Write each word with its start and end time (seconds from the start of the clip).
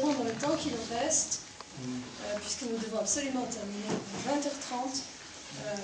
dans 0.00 0.24
le 0.24 0.32
temps 0.40 0.56
qui 0.56 0.70
nous 0.70 0.96
reste, 0.98 1.40
euh, 1.80 2.38
puisque 2.40 2.62
nous 2.62 2.78
devons 2.78 2.98
absolument 3.00 3.44
terminer 3.46 3.88
à 3.90 4.30
20h30, 4.30 5.00
euh, 5.66 5.74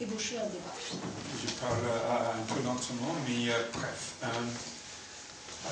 ébaucher 0.00 0.38
un 0.38 0.46
débat. 0.46 0.74
Je 1.44 1.50
parle 1.60 1.84
un 2.38 2.54
peu 2.54 2.62
lentement, 2.62 3.14
mais 3.28 3.50
euh, 3.50 3.54
bref. 3.72 4.14
Euh, 4.22 4.26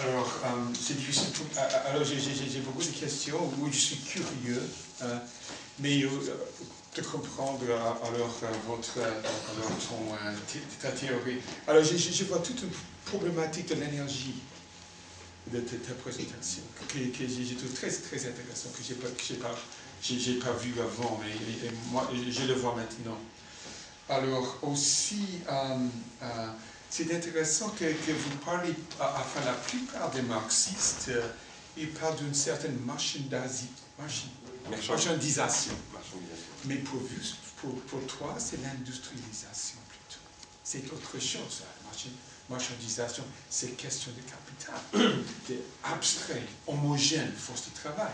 alors, 0.03 0.29
euh, 0.45 0.49
c'est 0.79 0.97
difficile. 0.97 1.29
alors, 1.87 2.05
j'ai- 2.05 2.61
beaucoup 2.61 2.83
de 2.83 2.91
questions 2.91 3.41
où 3.61 3.71
je 3.71 3.79
suis 3.79 3.97
curieux, 3.99 4.63
mais 5.79 6.01
de 6.01 7.03
comprendre 7.03 7.63
alors 7.65 8.01
votre, 8.67 8.99
alors 8.99 9.79
ton, 9.89 10.15
ta 10.83 10.91
théorie. 10.91 11.41
Alors, 11.67 11.83
je, 11.85 11.97
je- 11.97 12.13
je 12.13 12.25
vois 12.25 12.39
toute 12.41 12.61
une 12.63 12.71
problématique 13.07 13.69
de 13.69 13.75
l'énergie 13.75 14.35
de 15.53 15.61
ta, 15.61 15.77
ta 15.77 15.95
présentation 15.95 16.63
que, 16.89 16.99
que 16.99 17.27
j'ai 17.29 17.45
j'ai 17.45 17.55
trouvé 17.55 17.73
très 17.75 17.91
très 17.91 18.27
intéressant 18.27 18.69
que 18.71 18.95
pas 18.95 19.09
que 19.09 19.23
j'ai 19.27 19.35
pas 19.37 19.55
j'ai 20.03 20.19
j'ai 20.19 20.35
pas 20.39 20.53
vu 20.53 20.75
avant, 20.81 21.21
mais 21.23 21.31
et- 21.31 21.67
et 21.67 21.71
moi 21.91 22.09
je 22.15 22.43
le 22.47 22.55
vois 22.55 22.75
maintenant. 22.75 23.19
Alors 24.09 24.59
aussi, 24.63 25.41
euh, 25.49 25.89
euh, 26.23 26.49
c'est 26.91 27.13
intéressant 27.15 27.71
que, 27.71 27.85
que 27.85 28.13
vous 28.13 28.37
parlez, 28.45 28.73
à- 29.01 29.17
enfin 29.21 29.45
la 29.45 29.53
plupart 29.55 30.11
des 30.13 30.23
marxistes, 30.23 31.07
euh, 31.09 31.29
ils 31.77 31.91
parlent 31.93 32.17
d'une 32.17 32.35
certaine 32.35 32.79
marchi- 33.99 34.31
marchandisation. 34.89 35.73
Mais 36.67 36.77
pour, 36.77 37.01
vous, 37.01 37.07
pour, 37.61 37.81
pour 37.83 38.07
toi, 38.07 38.37
c'est 38.39 38.61
l'industrialisation 38.63 39.79
plutôt. 39.89 40.21
C'est 40.63 40.85
autre 40.93 41.19
chose. 41.21 41.63
La 41.63 41.89
marchi- 41.91 42.13
marchandisation, 42.49 43.25
c'est 43.51 43.77
question 43.77 44.13
de 44.13 44.23
capital, 44.23 45.15
c'est 45.47 45.61
abstrait, 45.85 46.43
homogène, 46.67 47.33
force 47.37 47.65
de 47.67 47.75
travail. 47.75 48.13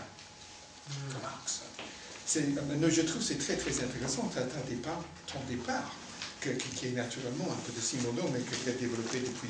Comme 1.11 1.21
Marx. 1.21 1.61
Euh, 2.35 2.89
je 2.89 3.01
trouve 3.01 3.21
c'est 3.21 3.37
très 3.37 3.55
très 3.57 3.83
intéressant 3.83 4.23
ta 4.33 4.41
départ, 4.69 5.01
ton 5.27 5.39
départ, 5.47 5.91
que- 6.41 6.49
qui 6.49 6.87
est 6.87 6.91
naturellement 6.91 7.47
un 7.51 7.61
peu 7.65 7.71
de 7.73 7.81
Simoneau, 7.81 8.27
mais 8.33 8.39
que 8.39 8.55
tu 8.55 8.69
as 8.69 8.73
développé 8.73 9.19
depuis 9.19 9.49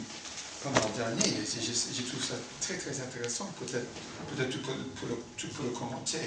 pas 0.63 0.69
mal 0.69 0.91
d'années. 0.97 1.33
Je, 1.45 1.59
je 1.61 2.01
trouve 2.07 2.23
ça 2.23 2.35
très 2.61 2.77
très 2.77 2.99
intéressant. 2.99 3.51
Peut-être 3.59 3.87
peut 4.35 4.45
tu, 4.49 4.57
peux, 4.59 4.73
pour 4.99 5.07
le, 5.09 5.17
tu 5.37 5.47
peux 5.47 5.63
le 5.63 5.69
commenter. 5.69 6.19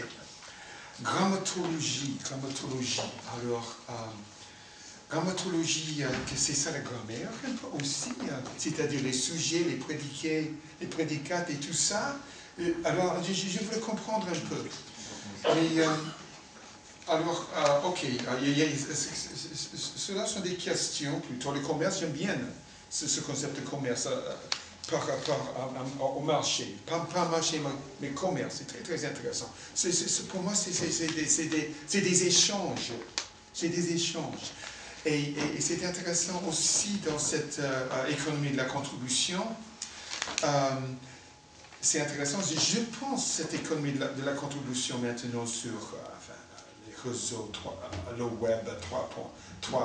Grammatologie, 1.02 2.16
grammatologie. 2.24 3.00
Alors, 3.40 3.76
euh, 3.90 3.92
grammatologie, 5.10 6.02
euh, 6.02 6.08
c'est 6.34 6.54
ça 6.54 6.72
la 6.72 6.80
grammaire 6.80 7.30
aussi, 7.80 8.10
euh, 8.22 8.32
c'est-à-dire 8.58 9.02
les 9.02 9.12
sujets, 9.12 9.60
les 9.60 9.76
prédicats, 9.76 10.50
les 10.80 10.86
prédicats 10.86 11.46
et 11.48 11.54
tout 11.54 11.72
ça. 11.72 12.16
Euh, 12.60 12.72
alors, 12.84 13.22
je, 13.22 13.32
je 13.32 13.64
voulais 13.64 13.80
comprendre 13.80 14.26
un 14.28 14.48
peu. 14.48 14.64
Alors, 17.08 17.48
ok, 17.84 18.04
cela 19.96 20.26
sont 20.26 20.40
des 20.40 20.54
questions 20.54 21.20
plutôt. 21.20 21.52
Le 21.52 21.60
commerce, 21.60 22.00
j'aime 22.00 22.10
bien 22.10 22.36
ce, 22.90 23.06
ce 23.06 23.20
concept 23.20 23.60
de 23.60 23.68
commerce 23.68 24.08
par 24.90 25.06
rapport 25.06 26.16
au 26.16 26.20
marché. 26.20 26.76
Pas, 26.86 27.06
marché, 27.30 27.60
mais, 28.00 28.08
commerce, 28.10 28.56
c'est 28.58 28.66
très 28.66 28.80
très 28.80 29.04
intéressant. 29.04 29.52
Pour 30.30 30.42
moi, 30.42 30.52
c'est 30.56 32.00
des 32.00 32.26
échanges. 32.26 32.92
C'est 33.52 33.68
des 33.68 33.92
échanges. 33.94 34.52
Et, 35.06 35.34
c'est 35.60 35.84
intéressant 35.84 36.42
aussi 36.48 36.98
dans 37.08 37.18
cette 37.18 37.60
euh, 37.60 38.06
économie 38.08 38.50
de 38.50 38.56
la 38.56 38.64
contribution. 38.64 39.42
euh, 40.44 40.70
c'est 41.80 42.00
intéressant. 42.00 42.38
Je 42.42 42.80
pense 42.98 43.24
cette 43.24 43.54
économie 43.54 43.92
de 43.92 44.24
la, 44.24 44.32
contribution 44.32 44.98
maintenant 44.98 45.46
sur 45.46 45.70
euh, 45.70 45.98
enfin, 46.16 46.32
les 46.88 47.08
réseaux, 47.10 47.48
trois- 47.52 47.78
euh, 48.10 48.16
le 48.18 48.24
web 48.24 48.66
3.0, 48.90 49.76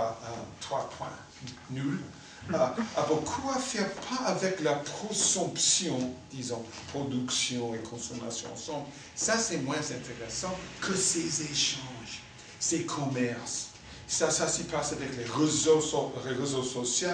euh, 2.54 2.58
a 2.98 3.02
beaucoup 3.08 3.50
à 3.52 3.60
faire, 3.60 3.88
pas 3.94 4.24
avec 4.26 4.62
la 4.62 4.74
prosomption, 4.74 6.12
disons, 6.32 6.64
production 6.92 7.76
et 7.76 7.80
consommation 7.80 8.52
ensemble. 8.52 8.88
Ça, 9.16 9.38
c'est 9.38 9.58
moins 9.58 9.76
intéressant 9.78 10.58
que 10.82 10.96
ces 10.96 11.44
échanges, 11.44 12.24
ces 12.60 12.84
commerces. 12.86 13.68
Ça, 14.12 14.30
ça 14.30 14.46
s'y 14.50 14.64
passe 14.64 14.92
avec 14.92 15.16
les 15.18 15.24
réseaux, 15.24 15.80
so- 15.80 16.14
les 16.26 16.34
réseaux 16.34 16.64
sociaux, 16.64 17.08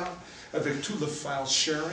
avec 0.51 0.81
tout 0.81 0.95
le 0.99 1.05
file 1.05 1.45
sharing. 1.47 1.83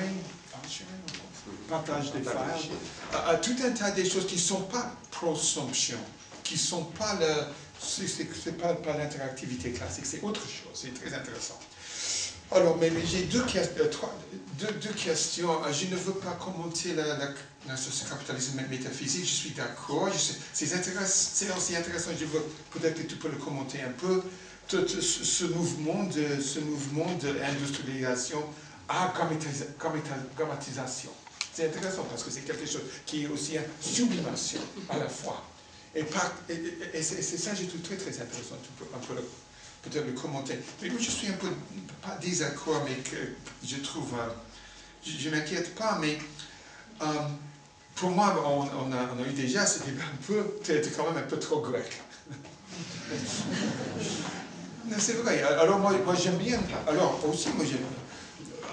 File 0.49 0.71
sharing, 0.71 1.03
pense? 1.07 1.69
partage 1.69 2.11
des 2.13 2.21
files, 2.21 2.71
à, 3.13 3.35
tout 3.37 3.55
un 3.67 3.71
tas 3.73 3.91
de 3.91 4.03
choses 4.03 4.27
qui 4.27 4.37
ne 4.37 4.41
sont 4.41 4.63
pas 4.63 4.91
prosomption, 5.11 5.99
qui 6.43 6.55
ne 6.55 6.59
sont 6.59 6.85
pas 6.85 7.15
le, 7.21 7.27
c'est, 7.79 8.07
c'est- 8.09 8.27
c'est 8.43 8.57
pas, 8.57 8.73
pas 8.73 8.97
l'interactivité 8.97 9.73
classique, 9.73 10.07
c'est 10.07 10.23
autre 10.23 10.41
chose, 10.41 10.73
c'est 10.73 10.95
très 10.95 11.15
intéressant. 11.15 11.59
Alors, 12.51 12.79
mais, 12.79 12.89
mais 12.91 13.05
j'ai 13.05 13.25
deux, 13.25 13.45
euh, 13.57 13.91
deux, 14.59 14.73
deux 14.73 14.93
questions. 14.93 15.51
Euh, 15.65 15.73
Je 15.73 15.87
ne 15.87 15.97
veux 15.97 16.13
pas 16.15 16.33
commenter 16.33 16.95
la, 16.95 17.05
la, 17.19 17.29
la- 17.69 17.77
ce 17.77 18.09
capitalisme 18.09 18.59
métaphysique, 18.71 19.25
je 19.27 19.35
suis 19.35 19.51
d'accord. 19.51 20.09
C'est 20.55 20.73
intéressant, 20.75 21.31
c'est 21.35 21.55
aussi 21.55 21.77
intéressant, 21.77 22.11
je 22.19 22.25
veux 22.25 22.45
peut-être 22.71 23.03
que 23.03 23.07
tu 23.07 23.17
peux 23.17 23.29
le 23.29 23.37
commenter 23.37 23.83
un 23.83 23.91
peu. 23.93 24.23
Ce, 24.69 25.45
mouvement 25.45 26.05
de 26.05 26.41
ce 26.41 26.61
mouvement 26.61 27.07
d'industrialisation 27.21 28.43
à 28.89 29.13
grammatisation. 30.37 31.11
C'est 31.53 31.67
intéressant 31.67 32.05
parce 32.05 32.23
que 32.23 32.31
c'est 32.31 32.41
quelque 32.41 32.67
chose 32.67 32.83
qui 33.07 33.25
est 33.25 33.27
aussi 33.29 33.57
une 33.57 33.63
sublimation 33.81 34.61
à 34.89 34.99
la 34.99 35.09
fois. 35.09 35.45
Et, 35.95 36.05
c'est 37.03 37.23
ça 37.23 37.55
je 37.55 37.67
trouve 37.67 37.83
très 37.83 37.97
très 37.97 38.11
intéressant. 38.11 38.57
Tu 38.63 38.71
peux 38.79 38.87
un 38.95 38.99
peut-être 39.83 40.07
le 40.07 40.13
commenter. 40.13 40.59
Mais 40.83 40.89
moi 40.89 40.99
je 41.01 41.11
suis 41.11 41.29
un 41.29 41.35
peu, 41.35 41.49
pas 42.03 42.17
désaccord, 42.21 42.83
mais 42.89 42.97
que 42.97 43.17
je 43.65 43.77
trouve, 43.77 44.13
euh, 44.15 44.29
je 45.07 45.29
ne 45.29 45.37
m'inquiète 45.37 45.75
pas, 45.75 45.99
mais 46.01 46.19
euh, 47.03 47.05
pour 47.95 48.11
moi, 48.11 48.35
on, 48.45 48.93
a, 48.93 49.09
on 49.17 49.23
a 49.23 49.29
eu 49.29 49.33
déjà 49.33 49.65
débat 49.65 50.03
un 50.03 50.17
peu, 50.27 50.59
es 50.69 50.83
quand 50.97 51.13
même 51.13 51.23
un 51.23 51.27
peu 51.27 51.39
trop 51.39 51.61
grec. 51.61 52.01
C'est 54.99 55.15
vrai. 55.15 55.43
Alors 55.43 55.79
moi, 55.79 55.93
moi 56.05 56.15
j'aime 56.15 56.37
bien. 56.37 56.59
Alors 56.87 57.21
aussi, 57.29 57.49
moi 57.51 57.65
j'aime. 57.65 57.79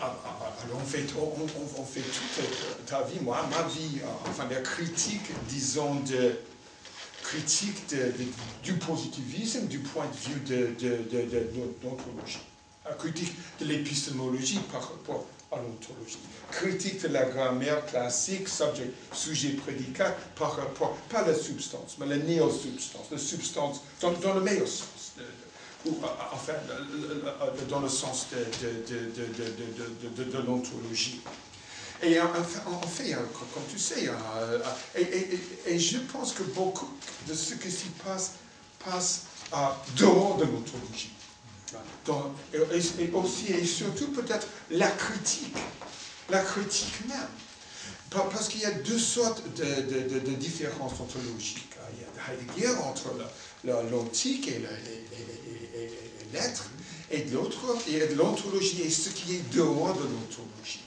ah, 0.02 0.16
ah, 0.26 0.40
ah, 0.42 0.54
Alors 0.66 0.78
on 0.82 0.86
fait, 0.86 1.06
on, 1.18 1.86
fait 1.86 2.02
toute 2.02 2.86
ta 2.86 3.04
vie, 3.04 3.20
moi, 3.22 3.46
ma 3.50 3.68
vie, 3.68 4.00
euh, 4.04 4.30
enfin 4.30 4.48
la 4.50 4.62
critique, 4.62 5.32
disons, 5.48 5.96
de 5.96 6.34
critique 7.24 7.96
du 8.64 8.74
positivisme 8.74 9.68
du 9.68 9.80
point 9.80 10.06
de 10.06 10.30
vue 10.30 10.40
de, 10.42 10.80
de, 10.80 11.48
l'ontologie. 11.84 12.42
Critique 12.98 13.34
de 13.60 13.66
l'épistémologie 13.66 14.60
par 14.72 14.82
rapport 14.82 15.26
à 15.52 15.58
l'ontologie. 15.58 16.20
Critique 16.52 17.04
de 17.04 17.08
la 17.10 17.24
grammaire 17.24 17.86
classique, 17.86 18.50
subject, 18.50 18.94
sujet, 19.14 19.52
prédicat, 19.52 20.16
par 20.36 20.58
rapport, 20.58 20.98
pas 21.10 21.26
la 21.26 21.36
substance, 21.36 21.96
mais 22.00 22.08
la 22.08 22.18
néo-substance, 22.18 23.06
la 23.12 23.18
substance 23.18 23.82
dans, 24.02 24.12
dans 24.12 24.34
le 24.34 24.42
meilleur 24.42 24.68
sens 24.68 25.14
ou, 25.86 25.98
enfin, 26.32 26.54
euh, 26.70 27.66
dans 27.70 27.80
le 27.80 27.90
sens 27.90 28.28
de, 28.32 30.24
de, 30.24 30.38
l'ontologie. 30.46 31.22
Et 32.04 32.20
en, 32.20 32.26
en, 32.26 32.88
fait, 32.88 33.14
hein, 33.14 33.20
comme 33.54 33.64
tu 33.70 33.78
sais, 33.78 34.10
hein, 34.10 34.18
euh, 34.38 34.60
et, 35.66 35.80
je 35.80 36.00
pense 36.00 36.34
que 36.34 36.44
beaucoup 36.44 36.90
de 37.28 37.34
ce 37.34 37.56
qui 37.56 37.72
s'y 37.72 37.90
passe 38.04 38.34
passe 38.84 39.24
euh, 39.54 39.58
dehors 39.98 40.38
de 40.38 40.46
l'ontologie. 40.46 41.12
et 42.54 43.12
aussi 43.14 43.52
et 43.52 43.66
surtout 43.66 44.08
peut-être 44.08 44.48
la 44.72 44.90
critique, 44.90 45.58
la 46.30 46.40
critique 46.40 47.08
même. 47.08 47.18
Pa- 48.10 48.28
Parce 48.32 48.48
qu'il 48.50 48.62
y 48.62 48.66
a 48.66 48.72
deux 48.72 49.00
sortes 49.00 49.42
de, 49.56 49.64
de- 49.64 50.10
de- 50.10 50.20
de 50.20 50.32
différences 50.36 51.00
ontologiques. 51.00 51.72
Il 51.94 52.02
y 52.02 52.04
a 52.04 52.34
Heidegger 52.34 52.78
entre 52.84 53.10
l'antique 53.64 54.48
et 54.48 54.60
le- 54.60 54.66
et- 54.66 55.08
et- 55.82 57.18
et- 57.18 57.22
de 57.26 57.34
l'autre, 57.34 57.58
il 57.88 57.98
y 57.98 58.02
a 58.02 58.08
de 58.08 58.14
l'ontologie 58.16 58.82
et 58.84 58.90
ce 58.90 59.10
qui 59.10 59.36
est 59.36 59.50
dehors 59.54 59.94
de 59.96 60.04
l'ontologie 60.04 60.84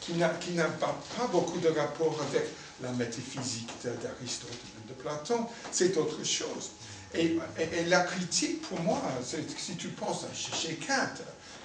qui 0.00 0.14
n'a 0.14 0.28
qui 0.30 0.52
n'a 0.52 0.64
pas, 0.64 1.00
pas 1.16 1.26
beaucoup 1.28 1.58
de 1.58 1.68
rapport 1.68 2.16
avec 2.30 2.44
la 2.82 2.90
métaphysique 2.92 3.70
d'Aristote 3.84 4.50
et 4.52 4.88
de 4.88 4.94
Platon, 4.94 5.46
c'est 5.70 5.96
autre 5.96 6.24
chose. 6.24 6.70
Et, 7.14 7.38
la 7.86 8.00
critique, 8.00 8.62
pour 8.62 8.80
moi, 8.80 9.00
si 9.58 9.76
tu 9.76 9.88
penses 9.88 10.24
à- 10.24 10.34
chez 10.34 10.74
Kant, 10.76 11.22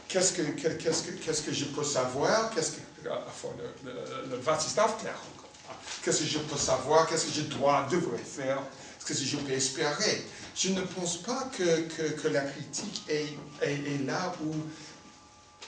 qu'est-ce 0.08 0.34
que, 0.34 0.42
que- 0.44 0.68
qu'est-ce 0.70 1.42
que, 1.42 1.54
je 1.54 1.66
peux 1.66 1.84
savoir, 1.84 2.50
qu'est-ce 2.52 2.72
que, 2.72 2.82
enfin, 3.10 3.50
le, 3.58 3.92
le, 3.92 4.30
le 4.32 4.38
Václav 4.38 4.98
Klaus, 4.98 5.16
qu'est-ce 6.04 6.20
que 6.20 6.26
je 6.26 6.40
peux 6.40 6.58
savoir, 6.58 7.08
qu'est-ce 7.08 7.26
que 7.26 7.34
je 7.34 7.42
dois, 7.42 7.88
devrais 7.92 8.18
faire, 8.18 8.62
qu'est-ce 9.06 9.20
que 9.22 9.26
je 9.26 9.38
peux 9.38 9.52
espérer? 9.52 10.26
Je 10.56 10.70
ne 10.70 10.82
pense 10.82 11.18
pas 11.18 11.50
que, 11.58 11.82
que, 11.82 12.04
que 12.22 12.28
la 12.30 12.42
critique 12.42 13.04
est, 13.10 13.28
est, 13.62 13.74
est 13.74 14.06
là 14.06 14.34
où, 14.44 14.54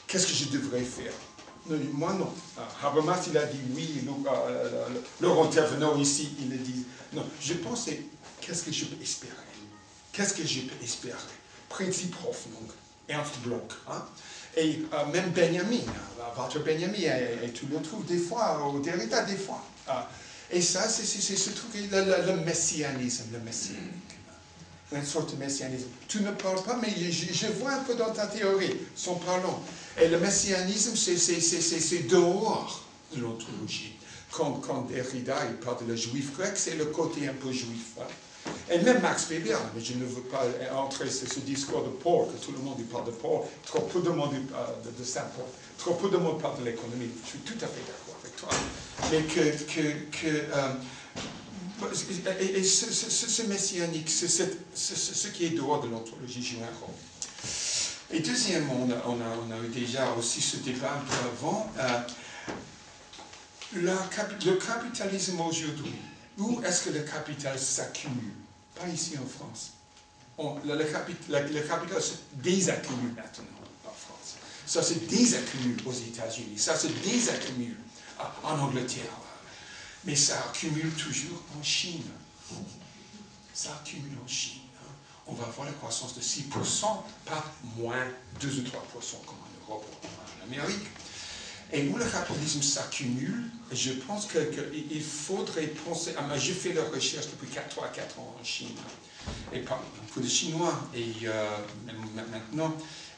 qu'est-ce 0.08 0.28
que 0.28 0.34
je 0.34 0.46
devrais 0.46 0.84
faire. 0.84 1.14
Moi 1.94 2.14
non. 2.14 2.34
Ah, 2.58 2.88
Habermas, 2.88 3.22
il 3.28 3.38
a 3.38 3.46
dit 3.46 3.60
oui, 3.76 4.02
Laurent 5.22 5.48
Tervenot 5.48 5.98
ici, 5.98 6.30
il 6.40 6.50
le 6.50 6.58
dit. 6.58 6.86
Non, 7.14 7.24
je 7.40 7.54
pense, 7.56 7.88
qu'est-ce 8.42 8.64
que 8.64 8.72
je 8.72 8.86
peux 8.86 9.00
espérer? 9.02 9.34
Qu'est-ce 10.12 10.34
que 10.34 10.46
je 10.48 10.62
peux 10.62 10.84
espérer? 10.84 11.16
Principe 11.68 12.16
profond, 12.16 12.50
Ernst 13.10 13.40
Bloch. 13.44 13.74
Hein? 13.90 14.06
Et 14.56 14.82
euh, 14.94 15.06
même 15.12 15.32
Benjamin, 15.32 15.82
hein, 15.88 16.24
Walter 16.38 16.60
Benjamin, 16.60 16.98
et, 16.98 17.52
tu 17.52 17.66
le 17.66 17.82
trouves 17.82 18.06
des 18.06 18.18
fois 18.18 18.66
au 18.66 18.80
Derrida, 18.80 19.24
des 19.24 19.38
fois. 19.38 19.62
Ah, 19.88 20.08
et 20.52 20.62
ça, 20.62 20.88
c'est 20.88 21.06
ce 21.06 21.50
truc, 21.52 21.72
le, 21.92 22.36
messianisme, 22.46 23.26
le 23.34 23.40
messianisme 23.40 24.00
une 24.92 25.06
sorte 25.06 25.36
de 25.36 25.44
messianisme. 25.44 25.88
Tu 26.08 26.22
ne 26.22 26.32
parles 26.32 26.64
pas, 26.64 26.80
mais 26.82 26.90
je, 26.90 27.48
vois 27.60 27.74
un 27.74 27.84
peu 27.84 27.96
dans 27.96 28.12
ta 28.12 28.28
théorie, 28.28 28.76
son 28.96 29.16
parlant. 29.16 29.62
Et 30.02 30.08
le 30.08 30.20
messianisme, 30.20 30.96
c'est 30.96 32.08
dehors 32.08 32.84
de 33.16 33.22
l'ontologie. 33.22 33.94
Quand, 34.32 34.54
quand 34.54 34.88
Derrida 34.90 35.38
il 35.50 35.56
parle 35.58 35.84
de 35.86 35.92
le 35.92 35.96
juif 35.96 36.36
grec, 36.38 36.54
c'est 36.56 36.76
le 36.76 36.86
côté 36.86 37.28
un 37.28 37.34
peu 37.34 37.52
juif. 37.52 37.94
Hein. 38.00 38.04
Et 38.72 38.80
même 38.80 39.02
Max 39.02 39.28
Weber, 39.30 39.60
mais 39.76 39.82
je 39.82 39.94
ne 39.94 40.06
veux 40.06 40.22
pas 40.22 40.44
entrer 40.76 41.10
sur 41.10 41.32
ce 41.32 41.40
discours 41.40 41.84
de 41.84 41.90
Paul, 41.90 42.28
que 42.28 42.46
tout 42.46 42.52
le 42.52 42.60
monde 42.60 42.78
parle 42.92 43.06
de 43.06 43.12
Paul, 43.12 43.42
trop 43.66 43.82
peu 43.82 44.02
de 44.02 44.10
monde 44.10 44.34
euh, 44.34 44.92
de, 44.98 45.04
Saint-Paul, 45.04 45.46
trop 45.78 45.94
peu 45.96 46.10
de 46.10 46.18
monde 46.18 46.42
parle 46.42 46.60
de 46.60 46.66
l'économie. 46.66 47.10
Je 47.24 47.30
suis 47.30 47.40
tout 47.40 47.58
à 47.62 47.68
fait 47.68 47.82
d'accord 47.82 48.18
avec 48.22 48.36
toi. 48.36 48.50
Mais 49.12 49.22
que, 49.24 49.64
que, 49.64 49.82
que 50.12 50.28
euh, 50.28 50.74
et, 52.42 52.64
ce, 52.64 53.44
messianique, 53.44 54.10
c'est 54.10 54.28
ce 54.28 55.28
qui 55.30 55.46
est 55.46 55.50
dehors 55.52 55.82
de 55.82 55.88
l'ontologie 55.88 56.44
générale. 56.44 56.74
Et 58.12 58.20
deuxièmement, 58.20 58.88
on 58.88 58.92
a, 58.92 58.96
on, 59.08 59.52
a, 59.52 59.58
eu 59.64 59.70
déjà 59.70 60.12
aussi 60.18 60.42
ce 60.42 60.58
débat 60.58 61.02
avant, 61.32 61.72
euh, 61.80 62.00
le 63.76 63.96
capitalisme 64.10 65.40
aujourd'hui, 65.42 65.94
où 66.40 66.62
est-ce 66.64 66.86
que 66.86 66.90
le 66.90 67.02
capital 67.02 67.60
s'accumule? 67.60 68.34
Pas 68.76 68.88
ici 68.88 69.18
en 69.18 69.28
France. 69.28 69.72
le, 70.66 70.84
capital 71.68 72.02
se 72.02 72.14
désaccumule 72.34 73.14
maintenant 73.14 73.46
en 73.86 73.92
France. 73.92 74.36
Ça 74.66 74.82
se 74.82 74.94
désaccumule 74.94 75.78
aux 75.86 75.94
États-Unis, 75.94 76.58
ça 76.58 76.78
se 76.78 76.88
désaccumule 76.88 77.78
en 78.44 78.60
Angleterre 78.60 79.12
mais 80.06 80.16
ça 80.16 80.40
accumule 80.50 80.92
toujours 80.94 81.42
en 81.58 81.64
Chine. 81.64 82.04
Ça 83.54 83.72
accumule 83.82 84.18
en 84.24 84.28
Chine. 84.28 84.62
Hein. 84.78 84.92
On 85.28 85.34
va 85.34 85.46
voir 85.46 85.68
la 85.68 85.74
croissance 85.74 86.16
de 86.16 86.22
6%, 86.22 86.86
pas 87.26 87.44
moins 87.78 88.08
2 88.40 88.48
ou 88.48 88.62
3% 88.62 88.72
comme 89.26 89.38
en 89.38 89.68
Europe 89.68 89.86
ou 90.04 90.08
en 90.08 90.46
Amérique. 90.46 90.88
Et 91.72 91.88
où 91.88 91.98
le 91.98 92.06
capitalisme 92.06 92.64
s'accumule, 92.64 93.44
je 93.72 93.92
pense 93.92 94.28
qu'il 94.28 95.04
faudrait 95.04 95.68
penser. 95.68 96.16
Ah, 96.18 96.38
j'ai 96.38 96.54
fait 96.54 96.74
la 96.74 96.84
recherche 96.84 97.28
depuis 97.28 97.48
4, 97.48 97.84
à 97.84 97.90
4 97.90 98.20
ans 98.20 98.36
en 98.40 98.44
Chine, 98.44 98.70
et 99.54 99.60
pas 99.60 99.80
beaucoup 100.02 100.22
de 100.22 100.28
Chinois, 100.28 100.74
et 100.96 101.14
euh, 101.26 101.58
maintenant. 102.32 102.76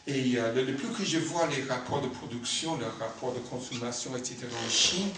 Et 0.08 0.38
euh, 0.38 0.54
le, 0.54 0.76
plus 0.76 0.90
que 0.90 1.06
je 1.06 1.20
vois 1.20 1.48
les 1.48 1.64
rapports 1.64 2.02
de 2.02 2.08
production, 2.08 2.78
les 2.78 2.86
rapports 2.86 3.34
de 3.34 3.40
consommation, 3.40 4.18
etc. 4.18 4.36
en 4.66 4.70
Chine, 4.70 5.10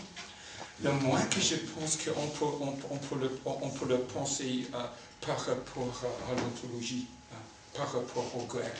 le 0.83 0.91
moins 0.91 1.21
que 1.21 1.39
je 1.39 1.55
pense 1.55 1.97
qu'on 1.97 2.27
peut, 2.27 2.45
on, 2.89 2.97
peut, 2.97 3.15
le, 3.19 3.39
on 3.45 3.69
peut 3.69 3.87
le 3.87 3.99
penser 3.99 4.67
euh, 4.73 4.83
par 5.25 5.39
rapport 5.39 6.03
à 6.29 6.35
l'ontologie, 6.35 7.07
euh, 7.31 7.77
par 7.77 7.93
rapport 7.93 8.29
au 8.37 8.43
grec. 8.43 8.73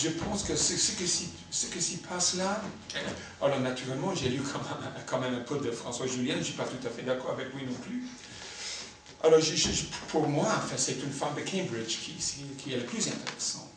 Je 0.00 0.10
pense 0.10 0.44
que 0.44 0.54
ce, 0.54 0.76
ce, 0.76 0.92
que 1.66 1.80
s'y 1.80 1.96
passe 1.96 2.34
là, 2.34 2.62
euh, 2.94 2.98
alors 3.44 3.58
naturellement, 3.58 4.14
j'ai 4.14 4.28
lu 4.28 4.40
quand 5.06 5.18
même, 5.18 5.34
un 5.34 5.40
peu 5.40 5.58
de 5.58 5.72
François 5.72 6.06
Julien, 6.06 6.34
je 6.34 6.38
ne 6.38 6.44
suis 6.44 6.54
pas 6.54 6.66
tout 6.66 6.86
à 6.86 6.90
fait 6.90 7.02
d'accord 7.02 7.32
avec 7.32 7.52
lui 7.52 7.66
non 7.66 7.74
plus. 7.74 8.04
Alors, 9.24 9.40
pour 10.08 10.28
moi, 10.28 10.46
enfin, 10.46 10.76
c'est 10.76 11.02
une 11.02 11.10
femme 11.10 11.34
de 11.34 11.40
Cambridge 11.40 11.98
qui, 11.98 12.72
est 12.72 12.76
le 12.76 12.84
plus 12.84 13.08
intéressant 13.08 13.68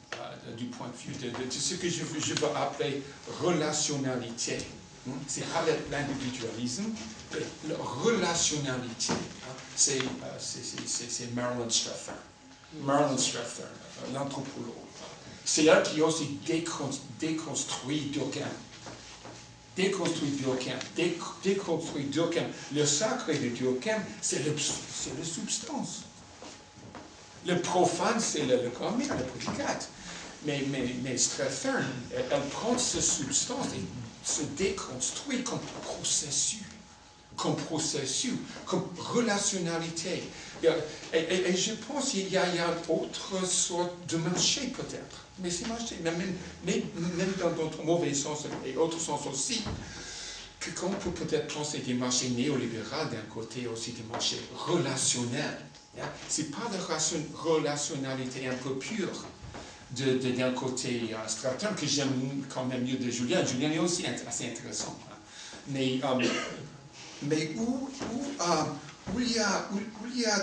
du 0.56 0.66
point 0.66 0.88
de 0.88 1.12
vue 1.12 1.32
de, 1.32 1.32
ce 1.50 1.74
que 1.76 1.90
je, 1.90 2.04
je 2.20 2.34
veux 2.36 2.56
appeler 2.56 3.02
relationnalité. 3.42 4.60
Hmm? 5.08 5.14
C'est 5.26 5.46
pas 5.52 5.64
l'individualisme, 5.90 6.84
la 7.68 7.76
relationnalité. 7.76 9.14
Hein? 9.14 9.56
Euh, 9.90 10.38
c'est 10.38 11.34
Marilyn 11.34 11.70
Strathern. 11.70 12.18
Marilyn 12.84 13.16
euh, 13.16 14.14
l'anthropologue. 14.14 14.91
C'est 15.46 15.66
elle 15.66 15.84
qui 15.84 16.02
a 16.02 16.06
aussi 16.06 16.40
déconstruit 17.20 18.12
Durkheim. 18.14 18.48
Déconstruit 19.76 20.30
Durkheim. 20.32 20.78
Déconstruit 21.44 22.06
Durkheim. 22.06 22.48
Le 22.74 22.86
sacré 22.86 23.38
de 23.38 23.50
Durkheim, 23.50 24.02
c'est 24.22 24.44
la 24.46 24.54
substance. 25.24 26.04
Le 27.46 27.60
profane, 27.60 28.20
c'est 28.20 28.46
le, 28.46 28.58
le 28.64 28.70
le 29.18 29.24
prédicat. 29.24 29.80
Mais, 30.46 30.64
mais, 30.70 30.96
mais 31.04 31.18
elle, 31.18 31.86
elle 32.32 32.50
prend 32.50 32.78
cette 32.78 33.02
substance 33.02 33.68
et 33.76 34.28
se 34.28 34.44
déconstruit 34.58 35.44
comme 35.44 35.60
processus, 35.84 36.60
comme 37.42 37.56
processus, 37.56 38.34
comme 38.66 38.84
relationnalité. 38.98 40.24
Et, 41.14 41.56
je 41.56 41.72
pense 41.74 42.12
qu'il 42.12 42.30
y, 42.30 42.38
a 42.38 42.46
une 42.46 42.62
autre 42.94 43.46
sorte 43.46 43.94
de 44.08 44.18
marché 44.18 44.68
peut-être. 44.68 45.26
Mais 45.40 45.50
c'est 45.50 45.68
marché, 45.68 45.98
même, 46.04 46.22
même, 46.66 47.34
dans 47.40 47.64
notre 47.64 47.84
mauvais 47.84 48.14
sens 48.14 48.46
et 48.66 48.78
autre 48.78 49.00
sens 49.00 49.22
aussi, 49.26 49.64
que 50.60 50.70
qu'on 50.70 50.92
peut 50.92 51.10
peut-être 51.10 51.52
penser 51.52 51.80
des 51.80 51.96
marchés 51.96 52.30
néolibéraux 52.30 53.06
d'un 53.12 53.34
côté 53.34 53.68
aussi 53.68 53.94
des 53.94 54.04
marchés 54.04 54.40
relationnels. 54.56 55.62
Ce 56.30 56.42
n'est 56.42 56.48
pas 56.50 56.70
de 56.72 56.78
relationnalité 57.36 58.48
un 58.48 58.56
peu 58.56 58.76
pure 58.76 59.26
d'un 59.92 60.52
côté 60.52 61.10
euh, 61.12 61.28
Straton, 61.28 61.68
que 61.76 61.86
j'aime 61.86 62.46
quand 62.48 62.64
même 62.64 62.86
mieux 62.86 62.96
de 62.96 63.12
Julien. 63.12 63.44
Julien 63.46 63.72
est 63.72 63.80
aussi 63.80 64.06
assez 64.06 64.46
intéressant. 64.46 64.98
Hein. 65.10 65.16
Mais, 65.68 66.00
euh, 66.02 66.26
mais 67.24 67.52
où, 67.58 67.90
où, 68.14 68.26
euh, 68.42 69.14
où, 69.14 69.20
il 69.20 69.34
y 69.34 69.40
a, 69.40 69.68
où, 69.72 69.80
il 70.14 70.22
y 70.22 70.26
a 70.26 70.36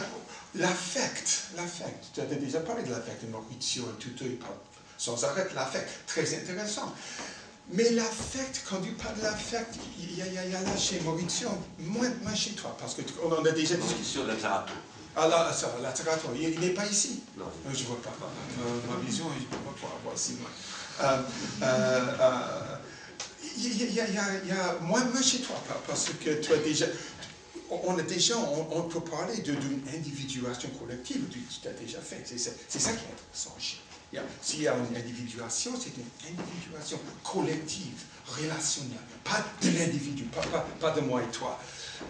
l'affect, 0.54 1.48
l'affect, 1.56 2.04
tu 2.14 2.20
as 2.20 2.24
déjà 2.24 2.60
parlé 2.60 2.82
de 2.82 2.90
l'affect 2.90 3.24
de 3.24 3.30
Maurizio 3.30 3.84
et 3.84 4.02
tout, 4.02 4.10
sans 4.96 5.24
arrêt 5.24 5.48
l'affect, 5.54 5.88
très 6.06 6.34
intéressant. 6.34 6.92
Mais 7.70 7.90
l'affect, 7.90 8.64
quand 8.68 8.80
tu 8.80 8.92
parles 8.92 9.18
de 9.18 9.22
l'affect, 9.22 9.74
il 9.98 10.16
y, 10.16 10.22
a, 10.22 10.26
il 10.26 10.34
y 10.34 10.38
a 10.38 10.60
là 10.60 10.76
chez 10.76 11.00
Maurizio, 11.00 11.50
moins, 11.78 12.08
moins 12.22 12.34
chez 12.34 12.52
toi, 12.52 12.74
parce 12.80 12.94
qu'on 12.94 13.30
en 13.30 13.44
a 13.44 13.50
déjà 13.50 13.76
discuté. 13.76 14.04
Sur 14.04 14.24
le 14.24 14.34
ah 15.20 15.26
là, 15.26 15.52
ça, 15.52 15.74
la 15.82 15.92
il, 16.36 16.60
n'est 16.60 16.70
pas 16.70 16.86
ici. 16.86 17.24
Non. 17.36 17.46
Euh, 17.46 17.74
je 17.74 17.82
ne 17.82 17.88
vois 17.88 18.00
pas. 18.00 18.10
Euh, 18.20 18.80
ma 18.88 19.04
vision, 19.04 19.24
je 19.34 19.42
ne 19.42 19.46
peux 19.46 19.56
pas 19.56 19.98
voir 20.04 20.16
si 20.16 20.36
loin. 20.36 20.48
Il 23.60 23.92
y, 23.94 24.00
a, 24.00 24.78
moi, 24.82 25.02
moi 25.04 25.20
chez 25.20 25.38
toi, 25.38 25.56
parce 25.86 26.10
que 26.24 26.30
as 26.30 26.62
déjà, 26.62 26.86
on 27.70 27.98
a 27.98 28.02
déjà, 28.02 28.36
on, 28.38 28.82
peut 28.82 29.00
parler 29.00 29.38
d'une 29.38 29.82
individuation 29.94 30.70
collective, 30.78 31.24
tu, 31.30 31.68
as 31.68 31.72
déjà 31.72 32.00
fait. 32.00 32.22
C'est 32.24 32.38
ça 32.38 32.92
qui 32.92 33.04
est 33.04 33.12
intéressant. 33.12 33.56
S'il 34.40 34.62
y 34.62 34.68
a 34.68 34.74
une 34.76 34.96
individuation, 34.96 35.72
c'est 35.78 35.92
une 35.96 36.38
individuation 36.38 36.98
collective, 37.24 38.04
relationnelle, 38.26 38.98
pas 39.24 39.44
de 39.60 39.70
l'individu, 39.70 40.24
pas, 40.24 40.66
pas 40.80 40.90
de 40.92 41.00
moi 41.00 41.22
et 41.22 41.26
toi. 41.26 41.58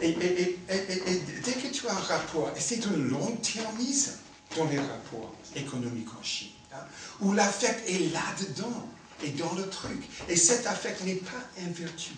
Et, 0.00 0.12
dès 0.12 1.52
que 1.52 1.68
tu 1.72 1.88
as 1.88 1.92
un 1.92 2.00
rapport, 2.00 2.50
et 2.56 2.60
c'est 2.60 2.84
un 2.86 2.96
long-termisme 2.96 4.12
dans 4.56 4.64
les 4.66 4.78
rapports 4.78 5.34
économiques 5.56 6.08
en 6.18 6.22
Chine, 6.22 6.50
hein, 6.72 6.84
où 7.20 7.32
l'affect 7.32 7.88
est 7.88 8.12
là-dedans, 8.12 8.86
et 9.22 9.30
dans 9.30 9.52
le 9.54 9.68
truc. 9.68 10.02
Et 10.28 10.36
cet 10.36 10.66
affect 10.66 11.04
n'est 11.04 11.14
pas 11.14 11.42
invirtuel. 11.60 12.16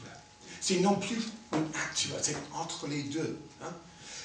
C'est 0.60 0.80
non 0.80 0.96
plus 0.96 1.22
un 1.52 1.64
actuel, 1.86 2.18
c'est 2.22 2.36
entre 2.54 2.86
les 2.86 3.04
deux. 3.04 3.38
Hein. 3.62 3.72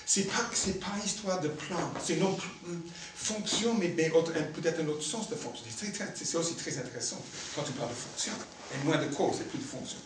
C'est 0.05 0.24
pas, 0.24 0.50
c'est 0.53 0.79
pas 0.79 0.94
histoire 1.03 1.41
de 1.41 1.48
plan, 1.48 1.91
c'est 2.03 2.17
non 2.17 2.36
plus 2.36 2.50
fonction, 3.15 3.74
mais, 3.74 3.89
peut-être 3.89 4.82
un 4.82 4.88
autre 4.88 5.01
sens 5.01 5.29
de 5.29 5.36
fonction. 5.36 5.65
C'est, 5.75 6.38
aussi 6.38 6.53
très 6.53 6.77
intéressant 6.77 7.20
quand 7.55 7.63
tu 7.63 7.72
parles 7.72 7.89
de 7.89 7.96
fonction, 7.96 8.34
et 8.74 8.86
moins 8.86 8.98
de 8.98 9.08
cause 9.15 9.41
et 9.41 9.46
plus 9.46 9.58
de 9.58 9.63
fonction. 9.63 9.98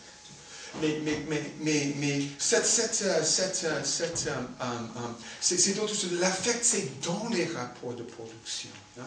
Mais, 0.80 1.00
mais, 1.04 1.24
mais, 1.28 1.42
mais, 1.60 1.94
mais 1.98 2.22
cette, 2.38 2.64
cette, 2.64 3.24
cette, 3.24 3.66
cette, 3.84 4.28
euh, 4.28 4.72
c'est 5.40 5.74
d'autres 5.74 5.94
choses. 5.94 6.12
L'affect, 6.12 6.64
c'est 6.64 7.00
dans 7.02 7.28
les 7.28 7.46
rapports 7.46 7.94
de 7.94 8.04
production. 8.04 8.70
Hein. 8.98 9.02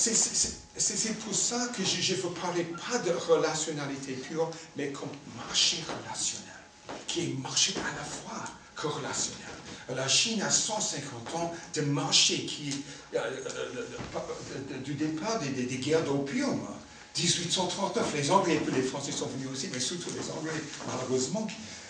C'est 0.00 1.18
pour 1.18 1.34
ça 1.34 1.68
que 1.76 1.84
je 1.84 2.14
ne 2.14 2.20
veux 2.22 2.30
parler 2.30 2.64
pas 2.64 2.96
de 2.98 3.10
relationnalité 3.10 4.14
pure, 4.14 4.50
mais 4.76 4.92
comme 4.92 5.10
marché 5.36 5.76
relationnel, 5.86 6.48
qui 7.06 7.20
est 7.20 7.34
marché 7.42 7.74
à 7.76 7.96
la 7.96 8.04
fois 8.04 8.44
corrélationnel. 8.74 9.44
La 9.94 10.08
Chine 10.08 10.40
a 10.40 10.50
150 10.50 11.34
ans 11.34 11.52
de 11.74 11.82
marché 11.82 12.46
qui, 12.46 12.82
du 14.84 14.94
départ 14.94 15.38
des, 15.40 15.76
guerres 15.76 16.04
d'opium, 16.04 16.60
1839, 17.18 18.14
les 18.14 18.30
Anglais 18.30 18.58
et 18.66 18.70
les 18.70 18.82
Français 18.82 19.12
sont 19.12 19.26
venus 19.26 19.48
aussi, 19.52 19.68
mais 19.70 19.80
surtout 19.80 20.10
les 20.10 20.30
Anglais, 20.30 20.62
malheureusement. 20.86 21.46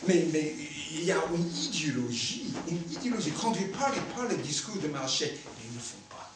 Mais, 0.09 0.27
mais 0.33 0.55
il 0.93 1.05
y 1.05 1.13
a 1.13 1.23
une 1.33 1.47
idéologie, 1.47 2.55
une 2.69 2.83
idéologie 2.91 3.31
conduite 3.33 3.71
par 3.73 3.93
les, 3.95 4.01
par 4.15 4.27
les 4.29 4.37
discours 4.39 4.79
de 4.79 4.89
marché, 4.89 5.39
mais 5.45 5.65
ils 5.71 5.77
ne 5.77 5.81
font 5.81 5.99
pas. 6.09 6.33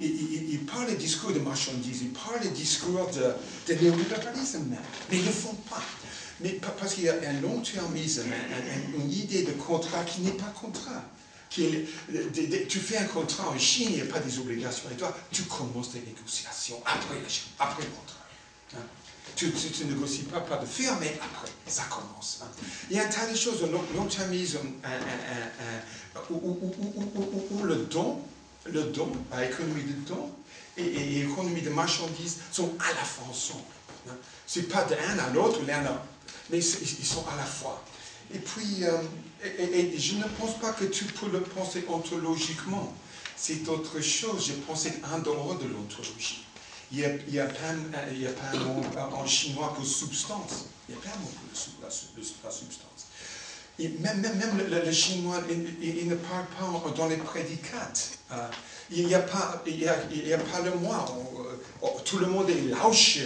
Ils, 0.00 0.60
parlent 0.60 0.88
les 0.88 0.96
discours 0.96 1.32
de 1.32 1.40
marchandises, 1.40 2.02
ils 2.02 2.10
parlent 2.10 2.40
les 2.42 2.50
discours 2.50 3.10
de, 3.10 3.72
de 3.72 3.80
néolibéralisme 3.80 4.64
mais 5.10 5.18
ils 5.18 5.24
ne 5.24 5.30
font 5.30 5.54
pas. 5.68 5.82
Mais 6.40 6.58
parce 6.78 6.94
qu'il 6.94 7.04
y 7.04 7.08
a 7.08 7.14
un 7.14 7.40
long-termisme, 7.40 8.24
une 8.96 9.12
idée 9.12 9.42
de 9.42 9.52
contrat 9.52 10.02
qui 10.04 10.22
n'est 10.22 10.30
pas 10.32 10.52
contrat. 10.58 11.04
Tu 11.50 12.78
fais 12.80 12.96
un 12.96 13.04
contrat 13.04 13.50
en 13.50 13.58
Chine, 13.58 13.88
il 13.90 13.96
n'y 13.96 14.02
a 14.02 14.12
pas 14.12 14.20
des 14.20 14.38
obligations. 14.38 14.88
Et 14.90 14.96
toi, 14.96 15.14
tu 15.30 15.42
commences 15.42 15.92
des 15.92 16.00
négociations 16.00 16.80
après, 16.86 17.16
le 17.16 17.86
contrat. 17.86 18.26
Hein? 18.76 18.86
Tu 19.36 19.46
ne 19.46 19.92
négocies 19.92 20.24
pas, 20.24 20.40
pas 20.40 20.56
de 20.56 20.66
faire, 20.66 20.96
mais 21.00 21.18
après, 21.22 21.50
ça 21.66 21.84
commence. 21.90 22.40
Hein. 22.42 22.48
Il 22.90 22.96
y 22.96 23.00
a 23.00 23.04
un 23.04 23.08
tas 23.08 23.26
de 23.26 23.36
choses, 23.36 23.62
long-termisme, 23.94 24.58
où, 26.30 27.62
le 27.64 27.76
don, 27.90 28.22
le 28.66 28.84
don, 28.84 29.10
l'économie 29.38 29.84
de 29.84 30.08
don 30.08 30.30
et, 30.76 30.82
l'économie 30.82 31.62
de 31.62 31.70
marchandises 31.70 32.38
sont 32.52 32.72
à 32.78 32.88
la 32.94 33.04
fois 33.04 33.26
ensemble. 33.28 33.62
Hein. 34.08 34.14
Ce 34.46 34.60
n'est 34.60 34.66
pas 34.66 34.84
de 34.84 34.94
l'un 34.94 35.18
à 35.18 35.30
l'autre, 35.30 35.60
l'un 35.66 35.84
à 35.84 36.02
mais 36.50 36.58
ils 36.58 37.06
sont 37.06 37.24
à 37.32 37.36
la 37.36 37.44
fois. 37.44 37.82
Et 38.34 38.38
puis, 38.38 38.84
euh, 38.84 38.98
et, 39.44 39.98
je 39.98 40.16
ne 40.16 40.24
pense 40.24 40.58
pas 40.58 40.72
que 40.72 40.84
tu 40.84 41.04
peux 41.04 41.28
le 41.30 41.40
penser 41.40 41.84
ontologiquement. 41.88 42.92
C'est 43.36 43.68
autre 43.68 44.00
chose. 44.00 44.46
Je 44.48 44.52
pensais 44.52 44.94
en 45.12 45.18
dehors 45.18 45.56
de 45.58 45.66
l'ontologie. 45.66 46.44
Il 46.92 46.98
n'y 47.28 47.38
a, 47.38 47.44
a, 47.44 47.46
pas, 47.46 47.68
a 47.68 48.32
pas 48.32 48.58
un 48.58 48.60
mot 48.64 48.82
en 49.16 49.26
chinois 49.26 49.72
pour 49.74 49.86
substance. 49.86 50.66
Il 50.88 50.94
n'y 50.94 51.00
a 51.00 51.04
pas 51.04 51.16
un 51.16 51.20
mot 51.20 51.28
pour 51.28 51.84
la, 51.84 51.90
substance. 51.90 53.06
Même, 54.00 54.22
le, 54.68 54.92
chinois, 54.92 55.40
il, 55.80 56.08
ne 56.08 56.14
parle 56.14 56.44
pas 56.58 56.90
dans 56.96 57.08
les 57.08 57.16
prédicats. 57.16 57.92
Euh, 58.32 58.36
il 58.90 59.06
n'y 59.06 59.14
a, 59.14 59.20
pas, 59.20 59.62
le 59.64 60.74
moi. 60.80 61.06
Euh, 61.82 61.86
tout 62.04 62.18
le 62.18 62.26
monde 62.26 62.50
est 62.50 62.68
lâche 62.68 63.20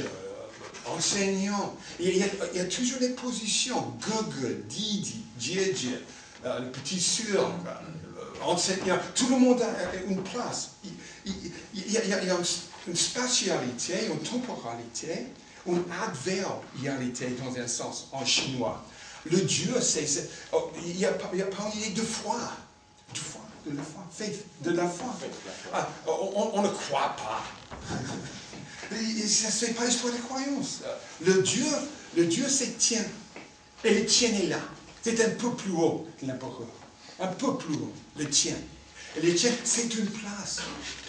enseignant. 0.86 1.74
Il 1.98 2.16
y, 2.16 2.60
a, 2.60 2.64
toujours 2.66 2.98
des 2.98 3.10
positions. 3.10 3.94
Gogue, 4.00 4.66
Didi, 4.68 5.22
Djedje, 5.38 6.00
euh, 6.44 6.60
le 6.60 6.70
petit 6.70 7.02
euh, 7.34 7.40
enseignant. 8.42 8.98
Tout 9.14 9.28
le 9.28 9.38
monde 9.38 9.62
a 9.62 9.96
une 10.06 10.22
place. 10.22 10.72
Il, 11.24 11.32
y 11.74 11.96
a, 11.96 12.34
une 12.86 12.96
spatialité, 12.96 14.06
une 14.10 14.18
temporalité, 14.18 15.28
une 15.66 15.84
adverbialité 16.02 17.34
dans 17.42 17.58
un 17.58 17.66
sens 17.66 18.08
en 18.12 18.24
chinois. 18.24 18.84
Le 19.30 19.40
Dieu, 19.40 19.74
c'est. 19.80 20.06
Oh, 20.52 20.70
il 20.84 21.04
a, 21.04 21.12
pas 21.12 21.30
une 21.32 21.80
idée 21.80 22.00
de 22.00 22.02
foi. 22.02 22.38
De 23.12 23.18
foi, 23.18 23.40
de 23.66 23.76
la 23.76 23.82
foi, 23.82 24.06
faith, 24.10 24.44
de 24.62 24.70
la 24.72 24.88
foi. 24.88 25.14
Ah, 25.72 25.88
on 26.06 26.62
ne 26.62 26.68
croit 26.68 27.16
pas. 27.16 27.44
Ce 28.90 29.64
n'est 29.64 29.72
pas 29.72 29.84
l'histoire 29.84 30.12
des 30.12 30.20
croyances. 30.20 30.80
Le 31.24 31.42
Dieu, 31.42 31.66
le 32.16 32.26
Dieu 32.26 32.46
c'est 32.48 32.76
tien. 32.78 33.02
Et 33.82 33.94
le 33.94 34.06
tien 34.06 34.30
est 34.30 34.46
là. 34.46 34.60
C'est 35.02 35.22
un 35.24 35.30
peu 35.30 35.50
plus 35.52 35.72
haut 35.72 36.06
que 36.18 36.26
l'empereur. 36.26 36.68
Un 37.20 37.28
peu 37.28 37.56
plus 37.56 37.74
haut, 37.74 37.92
le 38.16 38.28
tien. 38.28 38.54
Et 39.16 39.20
le 39.20 39.34
tien, 39.34 39.50
c'est 39.62 39.94
une 39.94 40.06
place. 40.06 40.60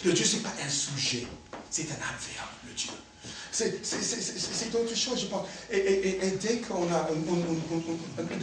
Le 0.04 0.12
Dieu, 0.12 0.24
ce 0.24 0.36
n'est 0.36 0.42
pas 0.42 0.52
un 0.64 0.68
sujet. 0.68 1.26
C'est 1.70 1.84
un 1.90 1.94
adverbe, 1.94 2.50
le 2.66 2.72
Dieu. 2.74 2.90
C'est 3.52 4.74
autre 4.74 4.96
chose, 4.96 5.20
je 5.20 5.26
pense. 5.26 5.46
Et, 5.70 6.32
dès 6.40 6.58
qu'on 6.58 6.84
a... 6.92 7.08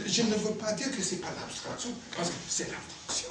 je 0.06 0.22
ne 0.22 0.34
veux 0.34 0.54
pas 0.54 0.72
dire 0.72 0.90
que 0.94 1.02
ce 1.02 1.14
n'est 1.14 1.20
pas 1.20 1.32
l'abstraction, 1.40 1.90
parce 2.16 2.30
que 2.30 2.34
c'est 2.48 2.68
l'abstraction. 2.70 3.30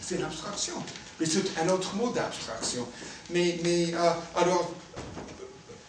C'est 0.00 0.18
l'abstraction. 0.18 0.74
Mais 1.18 1.26
c'est 1.26 1.58
un 1.58 1.68
autre 1.68 1.94
mot 1.94 2.10
d'abstraction. 2.10 2.86
Mais, 3.30 3.58
mais 3.64 3.94
euh, 3.94 4.12
alors, 4.36 4.70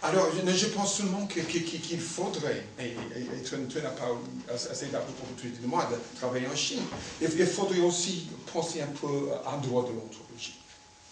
alors, 0.03 0.29
je 0.45 0.65
pense 0.67 0.95
seulement 0.95 1.27
qu'il 1.27 1.99
faudrait, 1.99 2.63
et, 2.79 2.95
tu, 3.43 3.55
n'as 3.81 3.89
pas 3.89 4.09
assez 4.49 4.85
d'opportunités 4.87 5.61
de 5.61 5.67
moi 5.67 5.89
de 5.91 5.97
travailler 6.19 6.47
en 6.47 6.55
Chine, 6.55 6.81
il, 7.21 7.45
faudrait 7.45 7.79
aussi 7.79 8.27
penser 8.53 8.81
un 8.81 8.87
peu 8.87 9.29
en 9.45 9.57
dehors 9.57 9.83
de 9.85 9.93
l'anthropologie. 9.93 10.59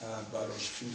Euh, 0.04 0.06
bah 0.32 0.40
alors, 0.44 0.56
je 0.58 0.66
finis. 0.66 0.92